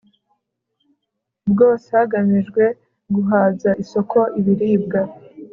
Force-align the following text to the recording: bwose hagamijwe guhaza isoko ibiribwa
bwose 1.51 1.87
hagamijwe 1.97 2.63
guhaza 3.15 3.69
isoko 3.83 4.17
ibiribwa 4.39 4.99